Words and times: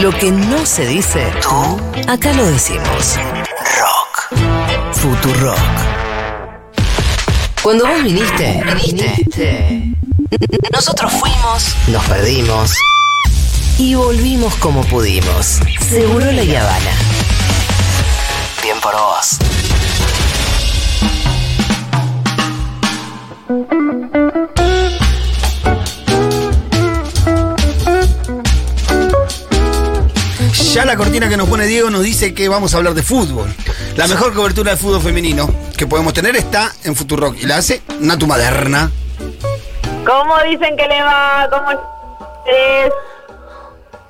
Lo 0.00 0.10
que 0.10 0.32
no 0.32 0.66
se 0.66 0.84
dice, 0.84 1.24
tú, 1.42 1.80
acá 2.08 2.32
lo 2.32 2.44
decimos. 2.44 3.16
Rock. 3.78 4.40
Futurock. 4.94 5.58
Cuando 7.62 7.86
vos 7.86 8.02
viniste, 8.02 8.64
viniste. 8.82 9.94
Nosotros 10.72 11.12
fuimos, 11.12 11.76
nos 11.86 12.04
perdimos 12.06 12.72
y 13.78 13.94
volvimos 13.94 14.56
como 14.56 14.82
pudimos. 14.86 15.60
Seguro 15.88 16.32
la 16.32 16.42
Habana. 16.42 16.92
Bien 18.60 18.80
por 18.80 18.94
vos. 18.94 19.38
La 30.92 30.98
cortina 30.98 31.26
que 31.26 31.38
nos 31.38 31.48
pone 31.48 31.64
Diego 31.64 31.88
nos 31.88 32.02
dice 32.02 32.34
que 32.34 32.50
vamos 32.50 32.74
a 32.74 32.76
hablar 32.76 32.92
de 32.92 33.02
fútbol. 33.02 33.50
La 33.96 34.06
mejor 34.08 34.34
cobertura 34.34 34.72
de 34.72 34.76
fútbol 34.76 35.00
femenino 35.00 35.48
que 35.74 35.86
podemos 35.86 36.12
tener 36.12 36.36
está 36.36 36.70
en 36.84 36.94
Futurock 36.94 37.34
y 37.40 37.46
la 37.46 37.56
hace 37.56 37.80
Natu 38.00 38.26
Maderna. 38.26 38.90
¿Cómo 40.04 40.34
dicen 40.42 40.76
que 40.76 40.86
le 40.86 41.02
va? 41.02 41.48
¿Cómo 41.50 41.70
es? 41.70 42.92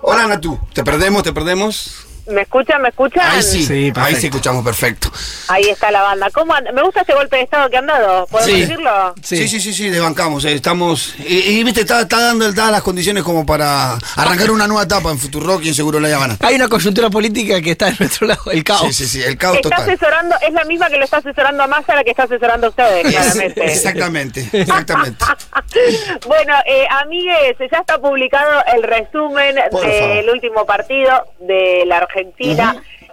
Hola 0.00 0.26
Natu, 0.26 0.58
te 0.72 0.82
perdemos, 0.82 1.22
te 1.22 1.32
perdemos. 1.32 2.04
¿Me 2.26 2.42
escuchan? 2.42 2.80
¿Me 2.82 2.88
escuchan? 2.90 3.28
Ahí 3.28 3.42
sí, 3.42 3.64
Sí, 3.64 3.92
ahí 3.96 4.14
sí 4.14 4.26
escuchamos 4.28 4.64
perfecto. 4.64 5.10
Ahí 5.48 5.64
está 5.64 5.90
la 5.90 6.02
banda. 6.02 6.28
¿Cómo 6.32 6.54
and- 6.54 6.70
Me 6.72 6.82
gusta 6.82 7.00
ese 7.02 7.14
golpe 7.14 7.36
de 7.36 7.42
estado 7.42 7.68
que 7.68 7.76
han 7.76 7.86
dado. 7.86 8.26
¿Podemos 8.28 8.52
Sí. 8.54 8.60
decirlo? 8.60 9.14
Sí, 9.22 9.48
sí, 9.48 9.60
sí, 9.60 9.72
sí, 9.74 9.88
desbancamos. 9.90 10.44
eh, 10.44 10.52
estamos. 10.54 11.14
Y, 11.18 11.38
y, 11.58 11.64
viste, 11.64 11.80
está, 11.80 12.02
está 12.02 12.20
dando 12.20 12.52
todas 12.54 12.70
las 12.70 12.82
condiciones 12.82 13.22
como 13.24 13.44
para 13.44 13.98
arrancar 14.16 14.50
una 14.52 14.66
nueva 14.68 14.84
etapa 14.84 15.10
en 15.10 15.18
Futurock 15.18 15.64
y 15.64 15.68
en 15.68 15.74
Seguro 15.74 15.98
La 15.98 16.14
Habana. 16.14 16.36
Hay 16.40 16.54
una 16.54 16.68
coyuntura 16.68 17.10
política 17.10 17.60
que 17.60 17.72
está 17.72 17.88
en 17.88 17.96
nuestro 17.98 18.26
lado, 18.28 18.42
el 18.52 18.62
caos. 18.62 18.82
Sí, 18.82 18.92
sí, 18.92 19.06
sí, 19.06 19.22
el 19.22 19.36
caos 19.36 19.56
Está 19.56 19.70
total. 19.70 19.88
asesorando, 19.90 20.36
es 20.46 20.52
la 20.52 20.64
misma 20.64 20.88
que 20.88 20.98
lo 20.98 21.04
está 21.04 21.16
asesorando 21.18 21.62
a 21.64 21.66
Massa 21.66 21.94
la 21.94 22.04
que 22.04 22.10
está 22.10 22.22
asesorando 22.24 22.68
a 22.68 22.70
ustedes, 22.70 23.06
claramente. 23.12 23.64
Exactamente, 23.64 24.48
exactamente. 24.52 25.24
bueno, 26.26 26.54
eh, 26.66 26.86
amigues, 27.02 27.56
ya 27.70 27.78
está 27.78 27.98
publicado 27.98 28.62
el 28.74 28.82
resumen 28.84 29.56
del 29.82 30.30
último 30.30 30.64
partido 30.66 31.10
de 31.40 31.84
la 31.86 31.96
Argentina. 31.96 32.11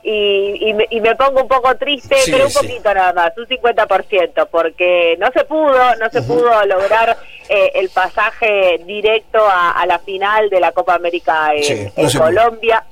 Y, 0.01 0.69
y 0.69 0.73
me, 0.73 0.87
y 0.89 1.01
me 1.01 1.13
pongo 1.15 1.41
un 1.41 1.47
poco 1.49 1.75
triste, 1.75 2.15
Sí, 2.23 2.31
pero 2.31 2.45
un 2.45 2.51
sí. 2.51 2.57
poquito 2.57 2.93
nada 2.93 3.11
más, 3.13 3.31
un 3.37 3.45
50%, 3.45 4.47
porque 4.49 5.17
no 5.19 5.27
se 5.33 5.43
pudo, 5.43 5.95
no 5.97 6.09
se 6.09 6.21
pudo 6.21 6.65
lograr 6.65 7.17
eh, 7.49 7.71
el 7.75 7.89
pasaje 7.89 8.79
directo 8.85 9.39
a, 9.45 9.71
a 9.71 9.85
la 9.85 9.99
final 9.99 10.49
de 10.49 10.59
la 10.61 10.71
Copa 10.71 10.95
América 10.95 11.53
en, 11.53 11.63
Sí, 11.63 11.73
no 11.97 12.03
en. 12.09 12.17
Colombia. 12.17 12.83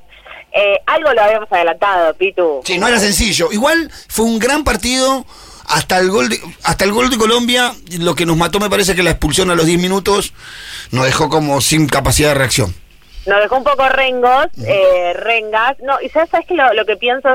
Eh, 0.52 0.80
algo 0.86 1.12
lo 1.14 1.22
habíamos 1.22 1.50
adelantado, 1.50 2.12
Pitu. 2.14 2.60
Sí, 2.64 2.78
no 2.78 2.86
era 2.88 2.98
sencillo. 2.98 3.48
Igual 3.52 3.90
fue 4.08 4.24
un 4.26 4.38
gran 4.38 4.62
partido. 4.64 5.24
Hasta 5.70 5.98
el 5.98 6.08
gol 6.10 6.30
de, 6.30 6.40
hasta 6.62 6.84
el 6.86 6.92
gol 6.92 7.10
de 7.10 7.18
Colombia, 7.18 7.74
lo 7.98 8.14
que 8.14 8.24
nos 8.24 8.38
mató 8.38 8.58
me 8.58 8.70
parece 8.70 8.94
que 8.94 9.02
la 9.02 9.10
expulsión 9.10 9.50
a 9.50 9.54
los 9.54 9.66
10 9.66 9.78
minutos 9.78 10.32
nos 10.92 11.04
dejó 11.04 11.28
como 11.28 11.60
sin 11.60 11.86
capacidad 11.88 12.28
de 12.30 12.34
reacción. 12.36 12.74
Nos 13.28 13.40
dejó 13.40 13.56
un 13.58 13.64
poco 13.64 13.88
rengos, 13.88 14.46
eh, 14.66 15.12
rengas. 15.14 15.78
No, 15.80 16.00
y 16.00 16.08
ya 16.08 16.26
sabes 16.26 16.46
que 16.46 16.54
lo, 16.54 16.72
lo 16.72 16.84
que 16.84 16.96
pienso, 16.96 17.28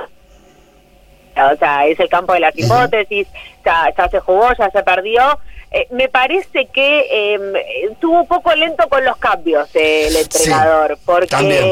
o 1.35 1.55
sea, 1.57 1.85
es 1.87 1.99
el 1.99 2.09
campo 2.09 2.33
de 2.33 2.39
las 2.41 2.57
hipótesis, 2.57 3.27
ya, 3.65 3.91
ya 3.97 4.09
se 4.09 4.19
jugó, 4.19 4.49
ya 4.57 4.69
se 4.69 4.83
perdió. 4.83 5.39
Eh, 5.71 5.87
me 5.91 6.07
parece 6.09 6.67
que 6.67 7.07
eh, 7.35 7.39
estuvo 7.91 8.19
un 8.21 8.27
poco 8.27 8.53
lento 8.53 8.87
con 8.89 9.03
los 9.03 9.17
cambios 9.17 9.69
el 9.73 10.15
entrenador, 10.15 10.97
porque, 11.05 11.27
también. 11.27 11.63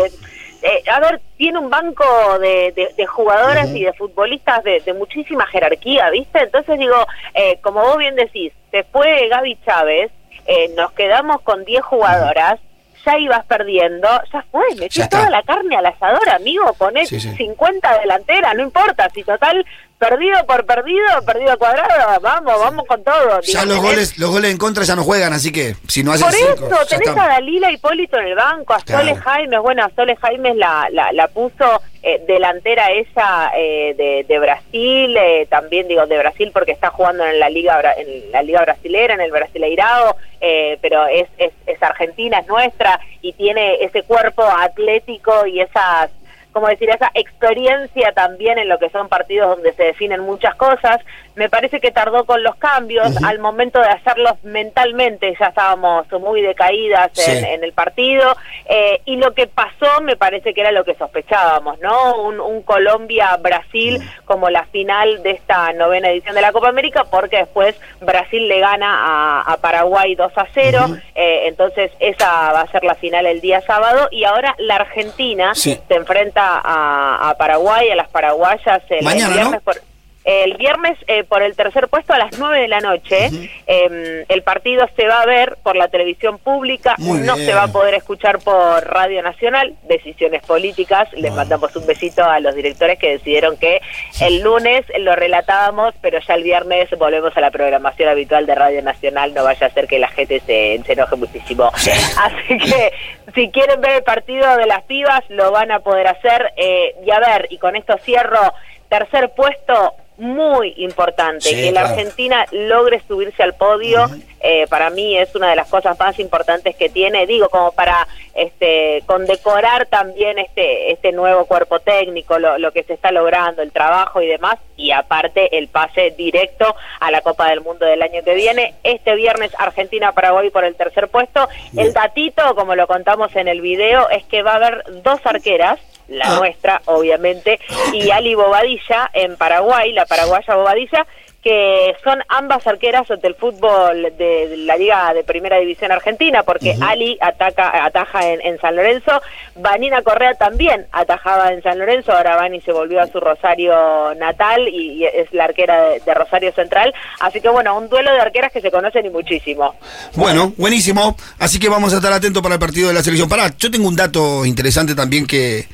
eh, 0.64 0.84
a 0.92 1.00
ver, 1.00 1.22
tiene 1.38 1.60
un 1.60 1.70
banco 1.70 2.04
de, 2.40 2.72
de- 2.72 2.94
de 2.98 3.06
jugadoras 3.06 3.70
y 3.76 3.84
de 3.84 3.94
futbolistas 3.94 4.64
de, 4.64 4.80
de 4.80 4.94
muchísima 4.94 5.46
jerarquía, 5.48 6.10
¿viste? 6.10 6.40
Entonces 6.40 6.80
digo, 6.80 6.96
eh, 7.36 7.60
como 7.62 7.82
vos 7.82 7.98
bien 7.98 8.16
decís, 8.16 8.52
se 8.72 8.84
fue 8.86 9.28
Gaby 9.28 9.58
Chávez, 9.66 10.12
eh, 10.48 10.70
nos 10.76 10.92
quedamos 10.94 11.42
con 11.42 11.64
10 11.66 11.84
jugadoras, 11.84 12.60
ya 13.06 13.18
ibas 13.18 13.46
perdiendo, 13.46 14.08
ya 14.32 14.46
fue, 14.52 14.64
metí 14.78 15.00
Ya 15.00 15.10
toda 15.10 15.30
la 15.30 15.44
carne 15.44 15.76
al 15.76 15.86
asador, 15.86 16.30
amigo, 16.30 16.74
ponés 16.74 17.10
Sí, 17.10 17.20
sí. 17.20 17.32
50 17.36 18.00
delanteras, 18.00 18.56
no 18.56 18.64
importa, 18.64 19.10
si 19.14 19.24
total, 19.24 19.66
perdido 20.02 20.44
por 20.48 20.66
perdido, 20.66 21.06
perdido 21.28 21.56
cuadrado, 21.60 22.20
vamos, 22.22 22.60
vamos 22.60 22.88
con 22.88 23.04
todo. 23.04 23.40
Ya 23.42 23.62
Digo, 23.62 23.76
los 23.76 23.84
goles, 23.84 24.18
los 24.18 24.32
goles 24.32 24.52
en 24.52 24.58
contra 24.58 24.84
ya 24.84 24.96
no 24.96 25.04
juegan, 25.04 25.32
así 25.32 25.52
que 25.52 25.76
si 25.88 26.04
no 26.04 26.12
haces 26.12 26.26
por 26.26 26.34
eso, 26.34 26.86
ya 26.90 26.98
tenés 26.98 27.16
a 27.16 27.28
Dalila 27.28 27.72
Hipólito 27.72 28.18
en 28.18 28.26
el 28.26 28.36
banco, 28.36 28.74
a 28.74 28.80
Sole 28.80 29.12
Claro. 29.14 29.22
Jaimes, 29.22 29.60
bueno, 29.60 29.86
a 29.86 29.92
Sole 29.96 30.16
Jaimes 30.16 30.56
la, 30.56 30.88
la, 30.92 31.12
la 31.12 31.28
puso 31.28 31.84
eh, 32.02 32.20
delantera 32.28 32.90
ella 32.90 33.52
eh, 33.56 33.94
de, 33.96 34.26
de 34.28 34.40
Brasil, 34.40 35.16
eh, 35.16 35.46
también 35.48 35.88
digo 35.88 36.08
de 36.08 36.18
Brasil 36.18 36.50
porque 36.52 36.72
está 36.72 36.90
jugando 36.90 37.24
en 37.24 37.40
la 37.40 37.52
liga 37.52 37.80
en 37.96 38.32
la 38.32 38.42
liga 38.42 38.62
brasilera, 38.62 39.14
en 39.14 39.22
el 39.22 39.30
Brasileirao, 39.30 40.16
eh, 40.40 40.80
pero 40.82 41.06
es, 41.06 41.28
es, 41.38 41.52
es 41.68 41.84
argentina, 41.84 42.40
es 42.40 42.48
nuestra 42.48 43.00
y 43.22 43.34
tiene 43.34 43.84
ese 43.84 44.02
cuerpo 44.02 44.42
atlético 44.42 45.46
y 45.46 45.62
esas 45.62 46.10
como 46.52 46.68
decir, 46.68 46.90
esa 46.90 47.10
experiencia 47.14 48.12
también 48.14 48.58
en 48.58 48.68
lo 48.70 48.78
que 48.80 48.90
son 48.90 49.08
partidos 49.10 49.56
donde 49.56 49.74
se 49.74 49.84
definen 49.84 50.22
muchas 50.22 50.56
cosas. 50.56 51.00
Me 51.36 51.50
parece 51.50 51.80
que 51.80 51.92
tardó 51.92 52.26
con 52.26 52.44
los 52.44 52.56
cambios. 52.56 53.10
Al 53.24 53.40
momento 53.40 53.80
de 53.80 53.88
hacerlos 53.88 54.34
mentalmente 54.44 55.34
ya 55.40 55.48
estábamos 55.48 56.06
muy 56.12 56.42
decaídas 56.42 57.10
en, 57.28 57.38
Sí. 57.40 57.46
en 57.48 57.64
el 57.64 57.72
partido. 57.74 58.36
Eh, 58.66 59.02
y 59.06 59.16
lo 59.16 59.34
que 59.34 59.48
pasó 59.48 60.02
me 60.02 60.16
parece 60.18 60.54
que 60.54 60.62
era 60.62 60.72
lo 60.72 60.84
que 60.84 60.96
sospechábamos, 60.96 61.80
¿no? 61.80 62.16
Un, 62.24 62.40
un 62.42 62.62
Colombia-Brasil 62.64 64.00
como 64.26 64.50
la 64.50 64.66
final 64.66 65.24
de 65.24 65.32
esta 65.32 65.72
novena 65.74 66.10
edición 66.10 66.36
de 66.36 66.42
la 66.42 66.52
Copa 66.52 66.70
América, 66.70 67.06
porque 67.10 67.38
después 67.38 67.80
Brasil 68.02 68.48
le 68.48 68.60
gana 68.60 69.42
a, 69.42 69.54
a 69.54 69.58
Paraguay 69.58 70.16
2 70.16 70.32
a 70.36 70.48
0. 70.54 70.80
Eh, 71.16 71.44
entonces 71.48 71.92
esa 72.00 72.52
va 72.52 72.62
a 72.62 72.68
ser 72.72 72.84
la 72.84 72.96
final 72.96 73.26
el 73.26 73.42
día 73.42 73.62
sábado. 73.62 74.08
Y 74.12 74.24
ahora 74.26 74.56
la 74.58 74.76
Argentina 74.76 75.54
Sí. 75.56 75.80
se 75.88 75.96
enfrenta 75.96 76.41
a, 76.64 77.30
a 77.30 77.38
Paraguay, 77.38 77.90
a 77.92 77.96
las 77.96 78.10
paraguayas 78.10 78.82
el, 78.90 79.00
el 79.00 79.06
Mañana, 79.06 79.34
viernes 79.34 79.54
¿no? 79.54 79.62
por 79.62 79.91
el 80.24 80.56
viernes 80.56 80.98
eh, 81.08 81.24
por 81.24 81.42
el 81.42 81.56
tercer 81.56 81.88
puesto 81.88 82.14
a 82.14 82.18
las 82.18 82.38
9 82.38 82.62
de 82.62 82.68
la 82.68 82.80
noche. 82.80 83.30
Eh, 83.66 84.26
el 84.28 84.44
partido 84.44 84.88
se 84.96 85.08
va 85.08 85.22
a 85.22 85.26
ver 85.26 85.58
por 85.64 85.76
la 85.76 85.88
televisión 85.88 86.38
pública, 86.38 86.96
Muy 87.00 87.20
no 87.20 87.36
bien. 87.36 87.48
se 87.48 87.54
va 87.54 87.64
a 87.64 87.68
poder 87.72 87.96
escuchar 87.96 88.40
por 88.40 88.86
Radio 88.86 89.24
Nacional, 89.24 89.76
decisiones 89.84 90.44
políticas. 90.44 91.12
Les 91.14 91.34
mandamos 91.34 91.76
un 91.76 91.86
besito 91.86 92.24
a 92.24 92.40
los 92.40 92.54
directores 92.56 93.00
que 93.00 93.12
decidieron 93.12 93.58
que 93.58 93.82
el 94.22 94.42
lunes 94.42 94.86
lo 95.00 95.16
relatábamos, 95.16 95.94
pero 96.02 96.20
ya 96.20 96.36
el 96.36 96.44
viernes 96.44 96.90
volvemos 96.98 97.36
a 97.36 97.42
la 97.42 97.52
programación 97.52 98.10
habitual 98.10 98.46
de 98.46 98.56
Radio 98.56 98.82
Nacional. 98.82 99.34
No 99.34 99.44
vaya 99.44 99.68
a 99.68 99.72
ser 99.72 99.88
que 99.88 100.00
la 100.00 100.10
gente 100.10 100.40
se, 100.42 100.82
se 100.86 100.94
enoje 100.94 101.16
muchísimo. 101.16 101.72
Así 101.74 102.58
que 102.58 102.92
si 103.34 103.50
quieren 103.50 103.82
ver 103.82 103.92
el 103.98 104.04
partido 104.04 104.58
de 104.58 104.66
las 104.66 104.84
pibas, 104.84 105.22
lo 105.30 105.52
van 105.52 105.72
a 105.72 105.80
poder 105.80 106.08
hacer. 106.08 106.52
Eh, 106.58 106.96
y 107.06 107.12
a 107.12 107.20
ver, 107.20 107.48
y 107.50 107.58
con 107.58 107.76
esto 107.76 107.98
cierro, 108.04 108.54
tercer 108.90 109.32
puesto 109.36 109.96
muy 110.18 110.74
importante, 110.78 111.50
Sí, 111.50 111.56
que 111.56 111.72
la 111.72 111.82
claro. 111.82 111.96
Argentina 111.96 112.46
logre 112.52 113.02
subirse 113.08 113.42
al 113.42 113.56
podio, 113.56 114.08
eh, 114.40 114.68
para 114.70 114.90
mí 114.90 115.18
es 115.18 115.34
una 115.36 115.50
de 115.50 115.56
las 115.56 115.68
cosas 115.68 115.98
más 116.00 116.20
importantes 116.20 116.76
que 116.76 116.90
tiene, 116.90 117.26
digo, 117.26 117.50
como 117.50 117.72
para 117.72 118.08
este 118.34 119.04
condecorar 119.06 119.88
también 119.88 120.40
este 120.40 120.92
este 120.92 121.12
nuevo 121.12 121.46
cuerpo 121.46 121.80
técnico, 121.80 122.40
lo, 122.40 122.58
lo 122.58 122.72
que 122.72 122.84
se 122.84 122.94
está 122.94 123.12
logrando, 123.12 123.62
el 123.62 123.72
trabajo 123.72 124.22
y 124.22 124.28
demás, 124.28 124.58
y 124.78 124.92
aparte 124.92 125.58
el 125.58 125.68
pase 125.68 126.12
directo 126.12 126.76
a 127.00 127.12
la 127.12 127.22
Copa 127.22 127.50
del 127.50 127.62
Mundo 127.62 127.86
del 127.86 128.02
año 128.02 128.24
que 128.24 128.36
viene. 128.36 128.76
Este 128.84 129.16
viernes 129.16 129.52
Argentina-Paraguay 129.58 130.50
por 130.50 130.64
el 130.66 130.76
tercer 130.76 131.08
puesto. 131.08 131.48
El 131.76 131.94
datito, 131.94 132.56
como 132.56 132.76
lo 132.76 132.88
contamos 132.88 133.36
en 133.36 133.48
el 133.48 133.62
video, 133.62 134.10
es 134.10 134.24
que 134.26 134.44
va 134.44 134.54
a 134.54 134.56
haber 134.56 134.84
dos 135.04 135.20
arqueras 135.24 135.80
la 136.12 136.26
Ah. 136.28 136.36
nuestra, 136.38 136.82
obviamente, 136.86 137.60
y 137.94 138.12
Ali 138.12 138.36
Bobadilla 138.36 139.10
en 139.14 139.38
Paraguay, 139.38 139.92
la 139.94 140.06
paraguaya 140.06 140.56
Bobadilla, 140.56 141.08
que 141.42 141.96
son 142.04 142.20
ambas 142.28 142.66
arqueras 142.68 143.08
del 143.22 143.36
fútbol 143.36 144.14
de 144.18 144.56
la 144.58 144.78
Liga 144.78 145.14
de 145.14 145.24
Primera 145.24 145.58
División 145.58 145.92
Argentina, 145.92 146.44
porque 146.44 146.76
Ali 146.82 147.18
ataca, 147.20 147.84
ataja 147.84 148.28
en, 148.30 148.42
en 148.42 148.60
San 148.60 148.76
Lorenzo, 148.76 149.22
Vanina 149.56 150.02
Correa 150.04 150.36
también 150.36 150.86
atajaba 150.92 151.52
en 151.52 151.64
San 151.64 151.80
Lorenzo, 151.80 152.12
ahora 152.12 152.36
Vani 152.36 152.62
se 152.62 152.72
volvió 152.72 153.02
a 153.02 153.08
su 153.08 153.20
Rosario 153.20 154.14
natal 154.16 154.68
y, 154.68 154.94
y 154.94 155.06
es 155.06 155.34
la 155.34 155.46
arquera 155.46 155.90
de, 155.90 156.00
de 156.00 156.14
Rosario 156.14 156.52
Central, 156.54 156.94
así 157.20 157.42
que 157.42 157.50
bueno, 157.50 157.76
un 157.78 157.90
duelo 157.90 158.14
de 158.14 158.20
arqueras 158.20 158.52
que 158.52 158.62
se 158.62 158.70
conocen 158.70 159.06
y 159.06 159.10
muchísimo. 159.10 159.76
Bueno, 160.16 160.54
buenísimo. 160.58 161.16
Así 161.40 161.60
que 161.60 161.70
vamos 161.70 161.94
a 161.94 161.98
estar 161.98 162.14
atentos 162.14 162.42
para 162.44 162.56
el 162.56 162.60
partido 162.60 162.90
de 162.90 162.94
la 162.94 163.04
selección. 163.04 163.28
Pará, 163.28 163.52
yo 163.58 163.72
tengo 163.72 163.88
un 163.88 163.96
dato 163.96 164.46
interesante 164.46 164.94
también 164.94 165.26
que, 165.26 165.66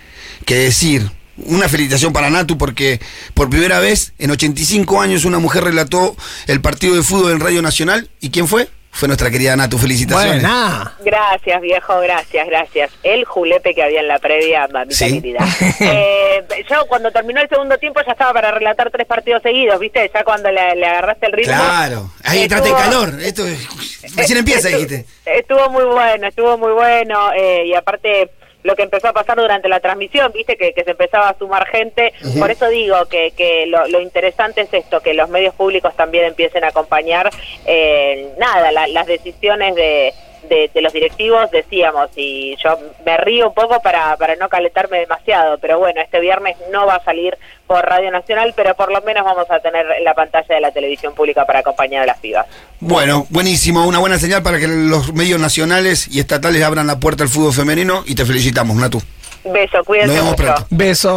que 0.45 0.55
decir. 0.55 1.03
Una 1.45 1.69
felicitación 1.69 2.13
para 2.13 2.29
Natu 2.29 2.57
porque 2.57 2.99
por 3.33 3.49
primera 3.49 3.79
vez 3.79 4.13
en 4.17 4.31
85 4.31 4.99
años 5.01 5.23
una 5.25 5.39
mujer 5.39 5.63
relató 5.63 6.15
el 6.47 6.61
partido 6.61 6.95
de 6.95 7.03
fútbol 7.03 7.31
en 7.31 7.39
Radio 7.39 7.61
Nacional. 7.61 8.09
¿Y 8.19 8.29
quién 8.31 8.47
fue? 8.47 8.67
fue 8.89 9.07
nuestra 9.07 9.29
querida 9.29 9.55
Natu. 9.55 9.77
Felicitaciones. 9.77 10.41
Buena. 10.41 10.95
Gracias, 11.05 11.61
viejo, 11.61 11.99
gracias, 11.99 12.47
gracias. 12.47 12.89
El 13.03 13.25
julepe 13.25 13.75
que 13.75 13.83
había 13.83 13.99
en 13.99 14.07
la 14.07 14.17
previa, 14.17 14.67
mamita 14.73 14.95
Sí. 14.95 15.21
querida. 15.21 15.45
Eh, 15.79 16.43
yo 16.67 16.77
cuando 16.87 17.11
terminó 17.11 17.39
el 17.39 17.47
segundo 17.47 17.77
tiempo 17.77 17.99
ya 18.03 18.13
estaba 18.13 18.33
para 18.33 18.49
relatar 18.51 18.89
tres 18.89 19.05
partidos 19.05 19.43
seguidos, 19.43 19.79
¿viste? 19.79 20.09
Ya 20.11 20.23
cuando 20.23 20.49
le, 20.51 20.75
le 20.75 20.85
agarraste 20.87 21.27
el 21.27 21.31
ritmo. 21.33 21.53
Claro. 21.53 22.11
Ahí 22.23 22.41
entraste 22.41 22.69
en 22.69 22.75
Estuvo- 22.75 22.89
calor. 22.91 23.21
Esto 23.21 23.45
es- 23.45 24.15
recién 24.15 24.39
empieza, 24.39 24.69
Estu- 24.69 24.73
dijiste. 24.73 25.05
Estuvo 25.25 25.69
muy 25.69 25.83
bueno, 25.85 26.27
estuvo 26.27 26.57
muy 26.57 26.71
bueno. 26.73 27.31
eh, 27.33 27.65
y 27.67 27.75
aparte, 27.75 28.31
lo 28.63 28.75
que 28.75 28.83
empezó 28.83 29.07
a 29.07 29.13
pasar 29.13 29.37
durante 29.37 29.69
la 29.69 29.79
transmisión, 29.79 30.31
viste, 30.33 30.57
que, 30.57 30.73
que 30.73 30.83
se 30.83 30.91
empezaba 30.91 31.29
a 31.29 31.37
sumar 31.37 31.67
gente. 31.67 32.13
Por 32.39 32.51
eso 32.51 32.67
digo 32.69 33.05
que, 33.05 33.31
que 33.31 33.65
lo, 33.67 33.87
lo 33.87 34.01
interesante 34.01 34.61
es 34.61 34.73
esto, 34.73 34.99
que 34.99 35.13
los 35.13 35.29
medios 35.29 35.53
públicos 35.55 35.95
también 35.95 36.25
empiecen 36.25 36.63
a 36.63 36.69
acompañar, 36.69 37.29
eh, 37.65 38.29
nada, 38.37 38.71
la- 38.71 38.87
las 38.87 39.07
decisiones 39.07 39.75
de. 39.75 40.13
De, 40.49 40.69
de 40.73 40.81
los 40.81 40.93
directivos 40.93 41.51
decíamos 41.51 42.09
y 42.15 42.55
yo 42.63 42.77
me 43.05 43.17
río 43.17 43.49
un 43.49 43.53
poco 43.53 43.81
para, 43.81 44.15
para 44.17 44.35
no 44.35 44.47
calentarme 44.47 44.99
demasiado 44.99 45.57
pero 45.57 45.77
bueno 45.79 45.99
este 45.99 46.19
viernes 46.21 46.55
no 46.71 46.85
va 46.85 46.95
a 46.95 47.03
salir 47.03 47.37
por 47.65 47.83
Radio 47.83 48.11
Nacional 48.11 48.53
pero 48.55 48.73
por 48.75 48.91
lo 48.91 49.01
menos 49.01 49.25
vamos 49.25 49.49
a 49.49 49.59
tener 49.59 49.85
la 50.03 50.13
pantalla 50.13 50.55
de 50.55 50.61
la 50.61 50.71
televisión 50.71 51.13
pública 51.13 51.43
para 51.45 51.59
acompañar 51.59 52.03
a 52.03 52.05
las 52.05 52.19
pibas 52.19 52.45
Bueno, 52.79 53.25
buenísimo. 53.29 53.85
Una 53.85 53.99
buena 53.99 54.17
señal 54.19 54.41
para 54.43 54.59
que 54.59 54.67
los 54.67 55.13
medios 55.13 55.39
nacionales 55.39 56.07
y 56.09 56.19
estatales 56.19 56.63
abran 56.63 56.87
la 56.87 56.99
puerta 56.99 57.23
al 57.23 57.29
fútbol 57.29 57.53
femenino 57.53 58.03
y 58.05 58.15
te 58.15 58.23
felicitamos, 58.25 58.77
Natu. 58.77 59.01
beso 59.43 59.83
cuídense 59.83 60.07
Nos 60.07 60.15
vemos 60.15 60.31
mucho 60.31 60.43
pronto. 60.43 60.67
Beso. 60.69 61.15